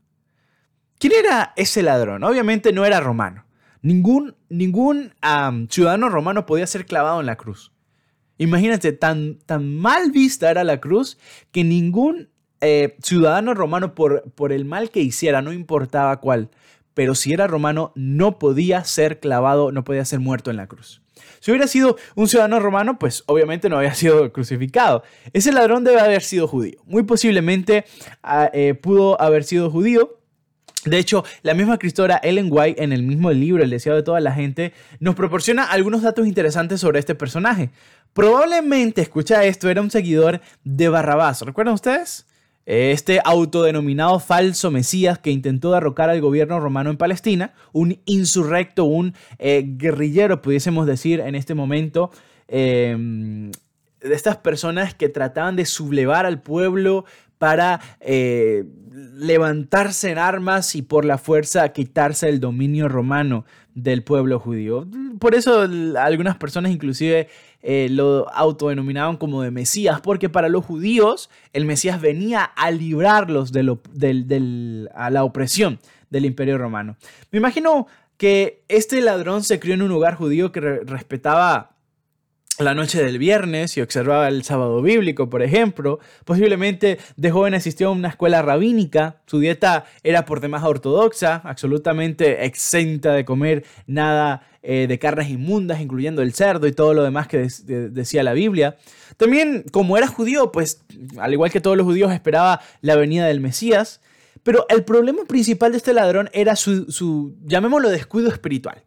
[1.05, 2.25] ¿Quién era ese ladrón?
[2.25, 3.45] Obviamente no era romano.
[3.83, 5.12] Ningún, ningún
[5.69, 7.73] ciudadano romano podía ser clavado en la cruz.
[8.38, 11.19] Imagínate, tan, tan mal vista era la cruz
[11.53, 12.31] que ningún
[12.62, 16.49] eh, ciudadano romano por, por el mal que hiciera, no importaba cuál,
[16.95, 21.03] pero si era romano no podía ser clavado, no podía ser muerto en la cruz.
[21.40, 25.03] Si hubiera sido un ciudadano romano, pues obviamente no había sido crucificado.
[25.35, 26.81] Ese ladrón debe haber sido judío.
[26.87, 27.85] Muy posiblemente
[28.23, 30.23] ah, eh, pudo haber sido judío.
[30.85, 34.20] De hecho, la misma escritora Ellen White en el mismo libro El deseo de toda
[34.20, 37.70] la gente nos proporciona algunos datos interesantes sobre este personaje.
[38.12, 41.40] Probablemente, escucha esto, era un seguidor de Barrabás.
[41.42, 42.27] ¿Recuerdan ustedes?
[42.66, 49.14] Este autodenominado falso Mesías que intentó derrocar al gobierno romano en Palestina, un insurrecto, un
[49.38, 52.11] eh, guerrillero, pudiésemos decir en este momento,
[52.49, 53.51] em,
[54.01, 57.05] de estas personas que trataban de sublevar al pueblo
[57.44, 58.64] para eh,
[59.16, 64.88] levantarse en armas y por la fuerza quitarse el dominio romano del pueblo judío.
[65.18, 67.28] Por eso algunas personas inclusive
[67.61, 73.52] eh, lo autodenominaban como de Mesías, porque para los judíos el Mesías venía a librarlos
[73.52, 76.96] de a la opresión del imperio romano.
[77.30, 81.73] Me imagino que este ladrón se crió en un lugar judío que respetaba
[82.59, 85.99] la noche del viernes y observaba el sábado bíblico, por ejemplo.
[86.25, 89.21] Posiblemente de joven asistió a una escuela rabínica.
[89.27, 95.81] Su dieta era por demás ortodoxa, absolutamente exenta de comer nada eh, de carnes inmundas,
[95.81, 98.77] incluyendo el cerdo y todo lo demás que decía la Biblia.
[99.17, 100.83] También, como era judío, pues
[101.19, 104.01] al igual que todos los judíos, esperaba la venida del Mesías.
[104.43, 108.83] Pero el problema principal de este ladrón era su, su llamémoslo, descuido espiritual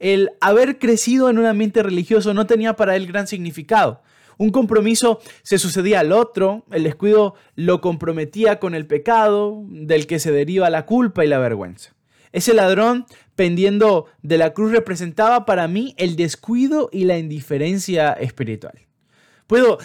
[0.00, 4.02] el haber crecido en un ambiente religioso no tenía para él gran significado.
[4.38, 10.18] Un compromiso se sucedía al otro, el descuido lo comprometía con el pecado, del que
[10.18, 11.94] se deriva la culpa y la vergüenza.
[12.32, 18.86] Ese ladrón pendiendo de la cruz representaba para mí el descuido y la indiferencia espiritual.
[19.46, 19.78] Puedo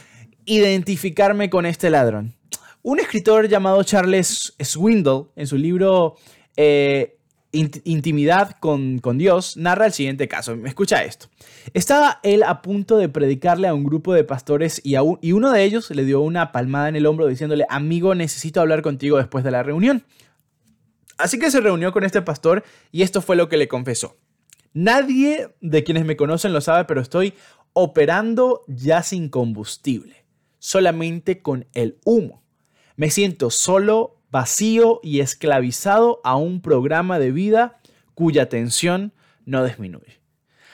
[0.46, 2.36] identificarme con este ladrón.
[2.82, 6.16] Un escritor llamado Charles Swindle, en su libro
[6.56, 7.18] eh,
[7.56, 10.54] intimidad con, Dios, narra el siguiente caso.
[10.66, 11.28] Escucha esto.
[11.74, 15.64] Estaba él a punto de predicarle a un grupo de pastores y, y uno de
[15.64, 19.52] ellos le dio una palmada en el hombro diciéndole, amigo, necesito hablar contigo después de
[19.52, 20.04] la reunión.
[21.18, 24.18] Así que se reunió con este pastor y esto fue lo que le confesó.
[24.74, 27.34] Nadie de quienes me conocen lo sabe, pero estoy
[27.72, 30.26] operando ya sin combustible,
[30.60, 32.44] solamente con el humo.
[32.98, 37.80] Me siento solo, vacío y esclavizado a un programa de vida
[38.16, 39.14] cuya tensión
[39.46, 40.20] no disminuye.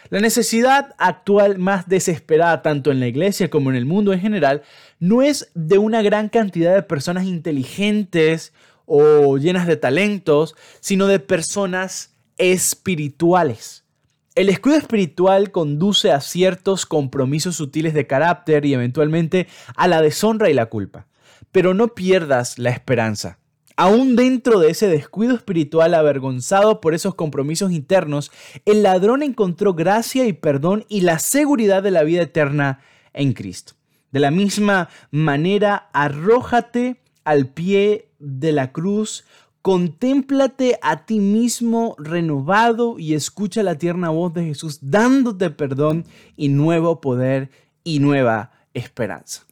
[0.10, 4.64] La necesidad actual más desesperada, tanto en la iglesia como en el mundo en general,
[5.00, 8.52] no es de una gran cantidad de personas inteligentes
[8.88, 13.86] o llenas de talentos, sino de personas espirituales.
[14.34, 20.50] El escudo espiritual conduce a ciertos compromisos sutiles de carácter y eventualmente a la deshonra
[20.50, 21.06] y la culpa.
[21.52, 23.38] Pero no pierdas la esperanza.
[23.76, 28.32] Aún dentro de ese descuido espiritual avergonzado por esos compromisos internos,
[28.66, 32.80] el ladrón encontró gracia y perdón y la seguridad de la vida eterna
[33.14, 33.74] en Cristo.
[34.12, 39.26] De la misma manera, arrójate al pie de la cruz,
[39.62, 46.06] contémplate a ti mismo renovado y escucha la tierna voz de Jesús dándote perdón
[46.36, 47.50] y nuevo poder
[47.84, 49.46] y nueva esperanza.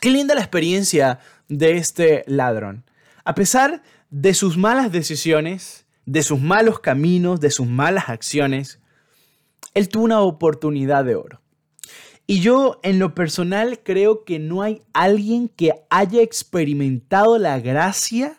[0.00, 2.84] Qué linda la experiencia de este ladrón.
[3.26, 8.78] A pesar de sus malas decisiones, de sus malos caminos, de sus malas acciones,
[9.74, 11.42] él tuvo una oportunidad de oro.
[12.28, 18.38] Y yo en lo personal creo que no hay alguien que haya experimentado la gracia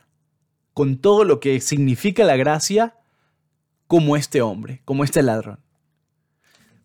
[0.74, 2.96] con todo lo que significa la gracia
[3.88, 5.60] como este hombre, como este ladrón.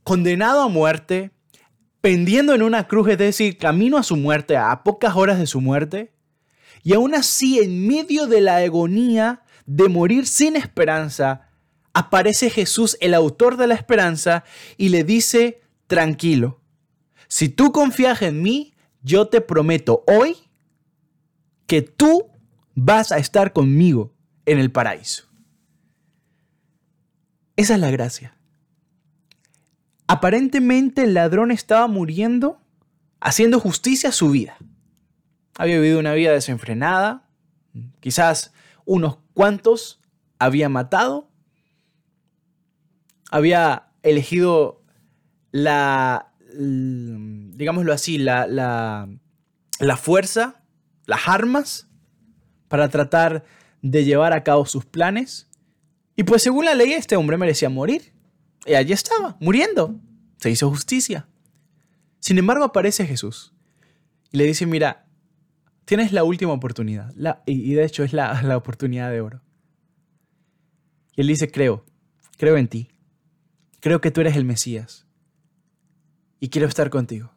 [0.02, 1.30] Condenado a muerte,
[2.00, 5.60] pendiendo en una cruz, es decir, camino a su muerte, a pocas horas de su
[5.60, 6.12] muerte,
[6.82, 11.48] y aún así, en medio de la agonía de morir sin esperanza,
[11.92, 14.44] aparece Jesús, el autor de la esperanza,
[14.76, 16.60] y le dice, tranquilo,
[17.28, 20.36] si tú confías en mí, yo te prometo hoy
[21.66, 22.30] que tú
[22.74, 24.12] vas a estar conmigo
[24.46, 25.24] en el paraíso.
[27.56, 28.36] Esa es la gracia.
[30.06, 32.60] Aparentemente el ladrón estaba muriendo
[33.20, 34.56] haciendo justicia a su vida.
[35.56, 37.28] Había vivido una vida desenfrenada,
[38.00, 38.52] quizás
[38.84, 40.00] unos cuantos
[40.38, 41.28] había matado,
[43.30, 44.82] había elegido
[45.52, 50.62] la, digámoslo así, la, la, fuerza,
[51.06, 51.88] las armas
[52.68, 53.44] para tratar
[53.82, 55.48] de llevar a cabo sus planes.
[56.16, 58.12] Y pues según la ley este hombre merecía morir.
[58.66, 59.98] Y allí estaba, muriendo.
[60.38, 61.26] Se hizo justicia.
[62.20, 63.52] Sin embargo aparece Jesús
[64.30, 65.06] y le dice, mira,
[65.84, 67.12] tienes la última oportunidad.
[67.46, 69.42] y, de hecho es la, la oportunidad de oro.
[71.14, 71.84] Y él dice, creo,
[72.38, 72.88] creo en ti.
[73.80, 75.06] Creo que tú eres el Mesías.
[76.40, 77.32] Y quiero estar contigo.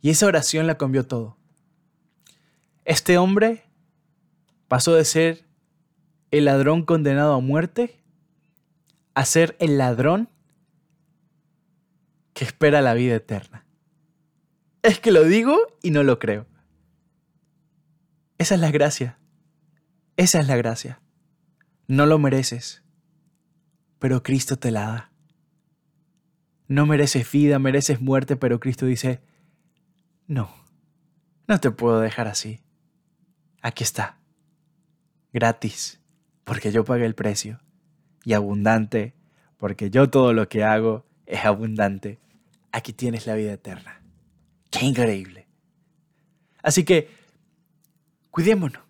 [0.00, 1.38] Y esa oración la cambió todo.
[2.84, 3.64] Este hombre
[4.68, 5.44] pasó de ser
[6.30, 8.00] el ladrón condenado a muerte
[9.14, 10.28] a ser el ladrón
[12.32, 13.64] que espera la vida eterna.
[14.82, 16.46] Es que lo digo y no lo creo.
[18.38, 19.18] Esa es la gracia.
[20.16, 21.00] Esa es la gracia.
[21.86, 22.82] No lo mereces,
[23.98, 25.12] pero Cristo te la da.
[26.66, 29.20] No mereces vida, mereces muerte, pero Cristo dice,
[30.26, 30.50] no,
[31.46, 32.60] no te puedo dejar así.
[33.60, 34.18] Aquí está,
[35.32, 36.00] gratis,
[36.44, 37.60] porque yo pagué el precio,
[38.24, 39.14] y abundante,
[39.58, 42.18] porque yo todo lo que hago es abundante.
[42.72, 44.02] Aquí tienes la vida eterna.
[44.70, 45.46] ¡Qué increíble!
[46.62, 47.08] Así que,
[48.34, 48.82] cuidémonos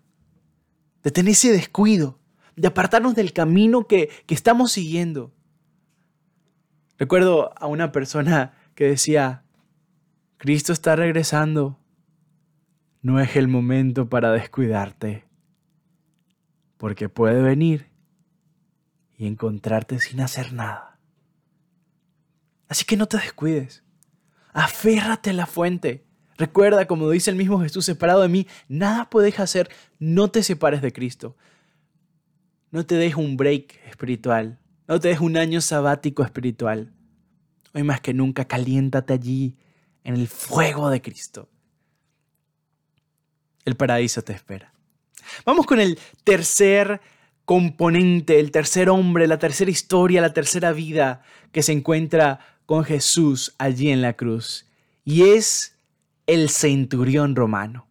[1.03, 2.19] de tener ese descuido
[2.55, 5.35] de apartarnos del camino que, estamos siguiendo.
[6.97, 9.43] Recuerdo a una persona que decía,
[10.37, 11.79] Cristo está regresando,
[13.03, 15.27] no es el momento para descuidarte,
[16.77, 17.91] porque puede venir
[19.15, 20.97] y encontrarte sin hacer nada.
[22.67, 23.83] Así que no te descuides,
[24.53, 26.04] aférrate a la fuente.
[26.37, 29.69] Recuerda, como dice el mismo Jesús, separado de mí, nada puedes hacer,
[29.99, 31.35] no te separes de Cristo.
[32.71, 34.59] No te des un break espiritual.
[34.87, 36.91] No te des un año sabático espiritual.
[37.73, 39.55] Hoy más que nunca, caliéntate allí
[40.03, 41.49] en el fuego de Cristo.
[43.63, 44.73] El paraíso te espera.
[45.45, 47.01] Vamos con el tercer
[47.45, 51.21] componente, el tercer hombre, la tercera historia, la tercera vida
[51.51, 54.65] que se encuentra con Jesús allí en la cruz.
[55.03, 55.74] Y es
[56.27, 57.85] el centurión romano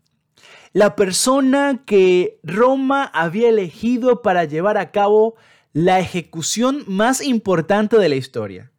[0.75, 5.37] la persona que Roma había elegido para llevar a cabo
[5.73, 8.73] la ejecución más importante de la historia.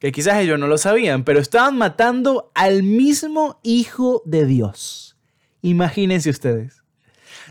[0.00, 5.16] Que quizás ellos no lo sabían, pero estaban matando al mismo Hijo de Dios.
[5.62, 6.82] Imagínense ustedes.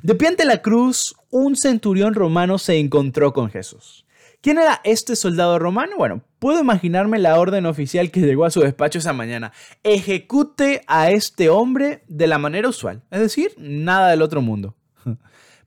[0.04, 4.06] De pie ante la cruz, un centurión romano se encontró con Jesús.
[4.42, 5.98] ¿Quién era este soldado romano?
[5.98, 9.52] Bueno, puedo imaginarme la orden oficial que llegó a su despacho esa mañana.
[9.84, 14.76] Ejecute a este hombre de la manera usual, es decir, nada del otro mundo.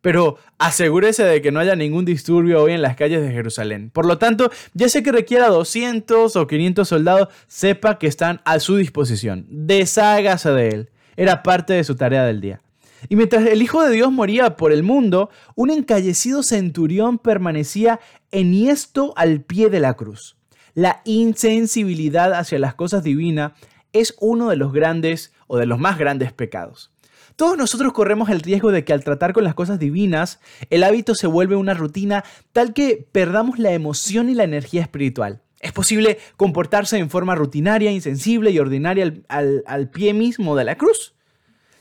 [0.01, 3.91] Pero asegúrese de que no haya ningún disturbio hoy en las calles de Jerusalén.
[3.91, 8.59] Por lo tanto, ya sé que requiera 200 o 500 soldados, sepa que están a
[8.59, 9.45] su disposición.
[9.51, 10.91] Deshágase de él.
[11.17, 12.63] Era parte de su tarea del día.
[13.09, 19.13] Y mientras el Hijo de Dios moría por el mundo, un encallecido centurión permanecía enhiesto
[19.17, 20.37] al pie de la cruz.
[20.75, 23.53] La insensibilidad hacia las cosas divinas
[23.93, 26.93] es uno de los grandes o de los más grandes pecados.
[27.37, 31.15] Todos nosotros corremos el riesgo de que al tratar con las cosas divinas, el hábito
[31.15, 35.43] se vuelve una rutina tal que perdamos la emoción y la energía espiritual.
[35.61, 40.77] Es posible comportarse en forma rutinaria, insensible y ordinaria al, al pie mismo de la
[40.77, 41.15] cruz.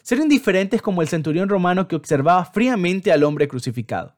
[0.03, 4.15] Ser indiferentes como el centurión romano que observaba fríamente al hombre crucificado.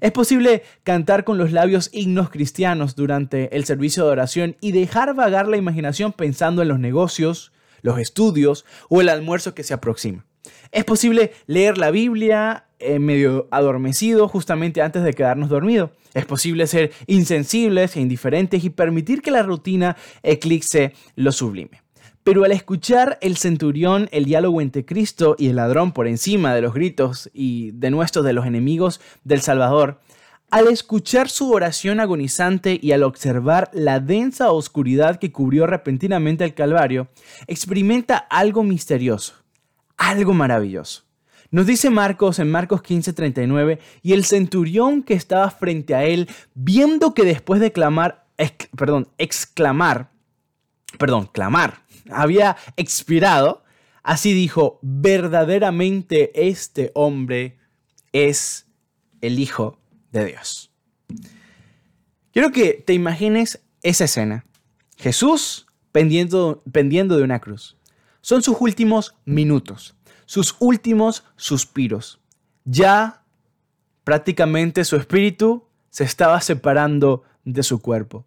[0.00, 5.14] Es posible cantar con los labios himnos cristianos durante el servicio de oración y dejar
[5.14, 10.26] vagar la imaginación pensando en los negocios, los estudios o el almuerzo que se aproxima.
[10.72, 15.90] Es posible leer la Biblia eh, medio adormecido justamente antes de quedarnos dormidos.
[16.14, 21.82] Es posible ser insensibles e indiferentes y permitir que la rutina eclipse lo sublime.
[22.26, 26.60] Pero al escuchar el centurión el diálogo entre Cristo y el ladrón por encima de
[26.60, 30.00] los gritos y de nuestros de los enemigos del Salvador,
[30.50, 36.54] al escuchar su oración agonizante y al observar la densa oscuridad que cubrió repentinamente el
[36.54, 37.06] Calvario,
[37.46, 39.34] experimenta algo misterioso,
[39.96, 41.04] algo maravilloso.
[41.52, 47.14] Nos dice Marcos en Marcos 15:39, y el centurión que estaba frente a él, viendo
[47.14, 48.26] que después de clamar,
[48.76, 50.10] perdón, exclamar,
[50.98, 53.64] perdón, clamar, había expirado,
[54.02, 57.58] así dijo, verdaderamente este hombre
[58.12, 58.66] es
[59.20, 59.78] el Hijo
[60.12, 60.72] de Dios.
[62.32, 64.44] Quiero que te imagines esa escena.
[64.96, 67.76] Jesús pendiendo, pendiendo de una cruz.
[68.20, 69.96] Son sus últimos minutos,
[70.26, 72.20] sus últimos suspiros.
[72.64, 73.22] Ya
[74.04, 78.26] prácticamente su espíritu se estaba separando de su cuerpo.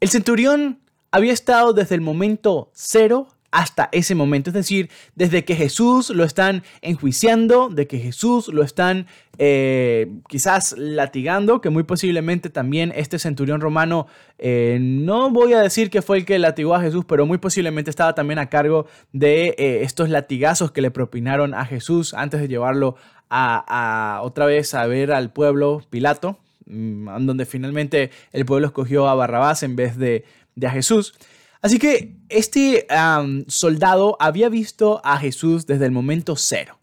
[0.00, 0.80] El centurión
[1.10, 4.50] había estado desde el momento cero hasta ese momento.
[4.50, 9.06] Es decir, desde que Jesús lo están enjuiciando, de que Jesús lo están
[9.38, 14.06] eh, quizás latigando, que muy posiblemente también este centurión romano,
[14.38, 17.90] eh, no voy a decir que fue el que latigó a Jesús, pero muy posiblemente
[17.90, 22.48] estaba también a cargo de eh, estos latigazos que le propinaron a Jesús antes de
[22.48, 22.96] llevarlo
[23.32, 29.14] a, otra vez a ver al pueblo Pilato, mm, donde finalmente el pueblo escogió a
[29.14, 30.24] Barrabás en vez de,
[30.54, 31.14] de a Jesús.
[31.62, 32.86] Así que este
[33.48, 36.78] soldado había visto a Jesús desde el momento cero.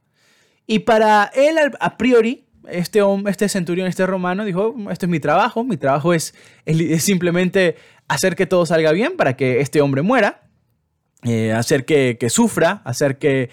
[0.67, 5.63] Y para él, a priori, este, este centurión, este romano, dijo, este es mi trabajo,
[5.63, 7.75] mi trabajo es, es simplemente
[8.07, 10.46] hacer que todo salga bien para que este hombre muera.
[11.23, 13.49] Eh, hacer que, sufra, hacer que,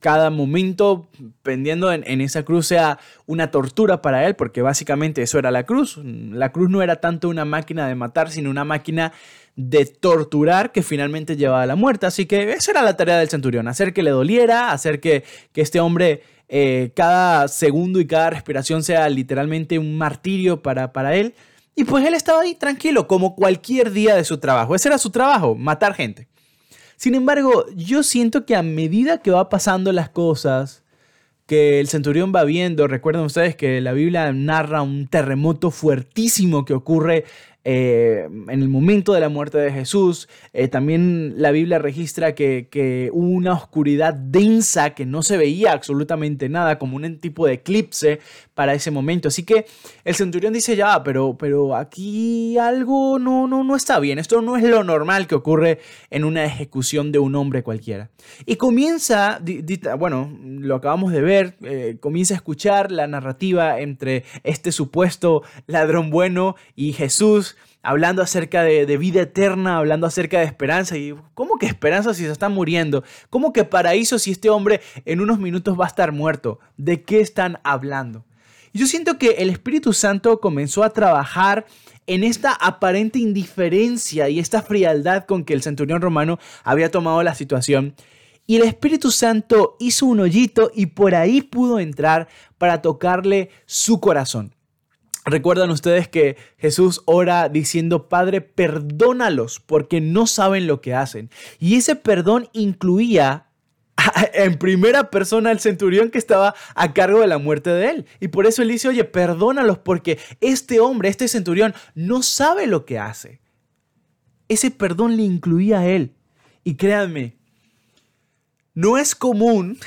[0.00, 1.08] cada momento
[1.42, 5.98] pendiendo en, esa cruz sea una tortura para él, porque básicamente eso era la cruz.
[5.98, 9.12] La cruz no era tanto una máquina de matar, sino una máquina
[9.56, 12.06] de torturar que finalmente llevaba a la muerte.
[12.06, 15.24] Así que esa era la tarea del centurión, hacer que le doliera, hacer que,
[15.54, 21.34] este hombre eh, cada segundo y cada respiración sea literalmente un martirio para, para él.
[21.76, 24.74] Y pues él estaba ahí tranquilo, como cualquier día de su trabajo.
[24.74, 26.29] Ese era su trabajo, matar gente.
[27.00, 30.84] Sin embargo, yo siento que a medida que va pasando las cosas,
[31.46, 36.74] que el centurión va viendo, recuerden ustedes que la Biblia narra un terremoto fuertísimo que
[36.74, 37.24] ocurre
[37.62, 40.28] eh, en el momento de la muerte de Jesús.
[40.52, 45.72] Eh, también la Biblia registra que, que, hubo una oscuridad densa que no se veía
[45.72, 48.20] absolutamente nada, como un tipo de eclipse
[48.54, 49.28] para ese momento.
[49.28, 49.66] Así que
[50.04, 54.18] el centurión dice, ya, pero, pero aquí algo no, no, no está bien.
[54.18, 55.80] Esto no es lo normal que ocurre
[56.10, 58.10] en una ejecución de un hombre cualquiera.
[58.46, 59.40] Y comienza,
[59.98, 66.10] bueno, lo acabamos de ver, eh, comienza a escuchar la narrativa entre este supuesto ladrón
[66.10, 70.96] bueno y Jesús hablando acerca de, vida eterna, hablando acerca de esperanza.
[70.96, 73.04] Y ¿cómo que esperanza si se está muriendo?
[73.30, 76.60] ¿Cómo que paraíso si este hombre en unos minutos va a estar muerto?
[76.76, 78.24] ¿De qué están hablando?
[78.72, 81.66] Yo siento que el Espíritu Santo comenzó a trabajar
[82.06, 87.34] en esta aparente indiferencia y esta frialdad con que el centurión romano había tomado la
[87.34, 87.94] situación.
[88.46, 92.28] Y el Espíritu Santo hizo un hoyito y por ahí pudo entrar
[92.58, 94.54] para tocarle su corazón.
[95.26, 101.30] Recuerdan ustedes que Jesús ora diciendo, Padre, perdónalos porque no saben lo que hacen.
[101.58, 103.46] Y ese perdón incluía
[104.32, 108.06] en primera persona al centurión que estaba a cargo de la muerte de él.
[108.18, 112.86] Y por eso él dice, oye, perdónalos porque este hombre, este centurión, no sabe lo
[112.86, 113.40] que hace.
[114.48, 116.14] Ese perdón le incluía a él.
[116.64, 117.36] Y créanme,
[118.74, 119.78] no es común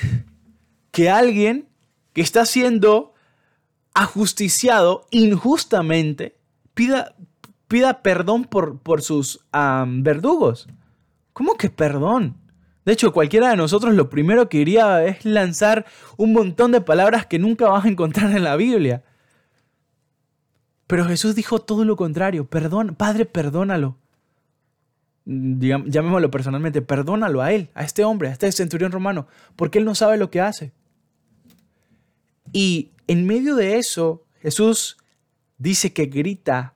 [0.92, 1.68] que alguien
[2.14, 3.13] que está siendo
[3.94, 6.36] ajusticiado injustamente
[6.74, 7.16] pida,
[7.68, 9.40] pida perdón por, por sus
[9.88, 10.68] verdugos.
[11.34, 12.38] ¿Cómo que perdón?
[12.86, 15.86] De hecho, cualquiera de nosotros lo primero que iría es lanzar
[16.18, 19.04] un montón de palabras que nunca vas a encontrar en la Biblia.
[20.88, 22.46] Pero Jesús dijo todo lo contrario.
[22.46, 23.98] Perdón, Padre, perdónalo.
[25.26, 29.96] llamémoslo personalmente, perdónalo a él, a este hombre, a este centurión romano, porque él no
[29.96, 30.74] sabe lo que hace.
[32.52, 34.98] Y en medio de eso, Jesús
[35.58, 36.74] dice que grita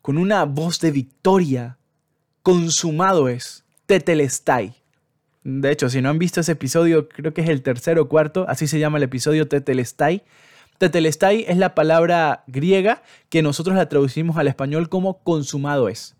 [0.00, 1.78] con una voz de victoria,
[2.42, 4.74] consumado es, tetelestai.
[5.44, 8.46] De hecho, si no han visto ese episodio, creo que es el tercero o cuarto,
[8.48, 10.22] así se llama el episodio tetelestai.
[10.78, 16.16] Tetelestai es la palabra griega que nosotros la traducimos al español como consumado es.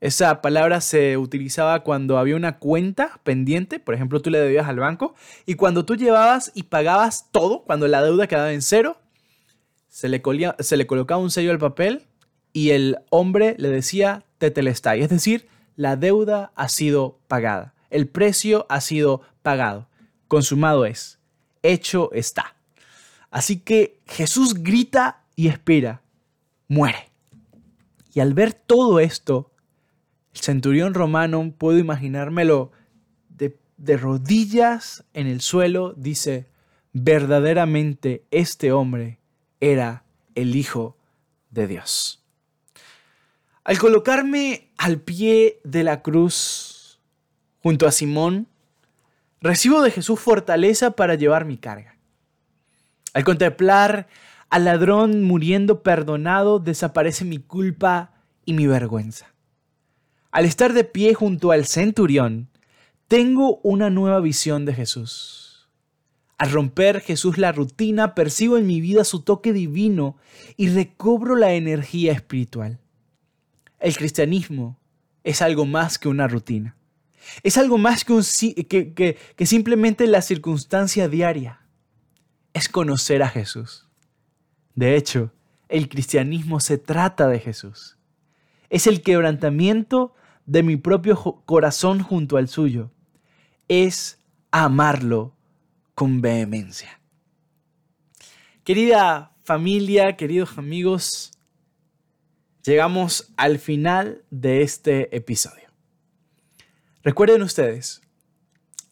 [0.00, 4.78] Esa palabra se utilizaba cuando había una cuenta pendiente, por ejemplo, tú le debías al
[4.78, 5.14] banco,
[5.46, 8.98] y cuando tú llevabas y pagabas todo, cuando la deuda quedaba en cero,
[9.88, 10.22] se le,
[10.58, 12.04] se le colocaba un sello al papel
[12.52, 18.66] y el hombre le decía tetelestai, es decir, la deuda ha sido pagada, el precio
[18.68, 19.88] ha sido pagado,
[20.28, 21.18] consumado es,
[21.62, 22.56] hecho está.
[23.30, 26.02] Así que Jesús grita y espera,
[26.68, 27.10] muere.
[28.12, 29.52] Y al ver todo esto,
[30.36, 32.70] el centurión romano, puedo imaginármelo
[33.30, 36.46] de, de rodillas en el suelo, dice,
[36.92, 39.18] verdaderamente este hombre
[39.60, 40.98] era el Hijo
[41.50, 42.22] de Dios.
[43.64, 47.00] Al colocarme al pie de la cruz
[47.62, 48.46] junto a Simón,
[49.40, 51.96] recibo de Jesús fortaleza para llevar mi carga.
[53.14, 54.06] Al contemplar
[54.50, 58.12] al ladrón muriendo perdonado, desaparece mi culpa
[58.44, 59.35] y mi vergüenza.
[60.30, 62.48] Al estar de pie junto al centurión,
[63.08, 65.68] tengo una nueva visión de Jesús.
[66.38, 70.16] Al romper Jesús la rutina, percibo en mi vida su toque divino
[70.56, 72.78] y recobro la energía espiritual.
[73.78, 74.78] El cristianismo
[75.24, 76.76] es algo más que una rutina.
[77.42, 81.60] Es algo más que, que simplemente la circunstancia diaria.
[82.52, 83.88] Es conocer a Jesús.
[84.74, 85.32] De hecho,
[85.68, 87.95] el cristianismo se trata de Jesús.
[88.70, 90.14] Es el quebrantamiento
[90.44, 92.90] de mi propio corazón junto al suyo.
[93.68, 94.18] Es
[94.50, 95.34] amarlo
[95.94, 97.00] con vehemencia.
[98.64, 101.32] Querida familia, queridos amigos,
[102.64, 105.68] llegamos al final de este episodio.
[107.02, 108.02] Recuerden ustedes,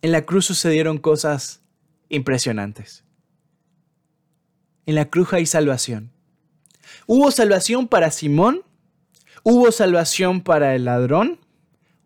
[0.00, 1.62] en la cruz sucedieron cosas
[2.08, 3.04] impresionantes.
[4.86, 6.12] En la cruz hay salvación.
[7.06, 8.62] Hubo salvación para Simón,
[9.44, 11.38] hubo salvación para el ladrón,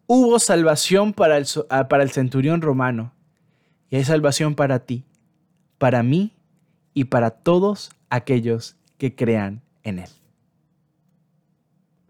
[0.07, 3.15] hubo salvación para el, ah, para el centurión romano
[3.89, 5.05] y hay salvación para ti,
[5.79, 6.33] para mí
[6.93, 10.11] y para todos aquellos que crean en Él.